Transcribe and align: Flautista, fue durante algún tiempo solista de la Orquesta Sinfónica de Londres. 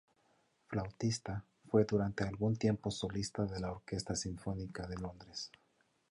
Flautista, 0.65 1.45
fue 1.69 1.85
durante 1.85 2.23
algún 2.23 2.55
tiempo 2.55 2.89
solista 2.89 3.45
de 3.45 3.59
la 3.59 3.71
Orquesta 3.71 4.15
Sinfónica 4.15 4.87
de 4.87 4.95
Londres. 4.97 5.51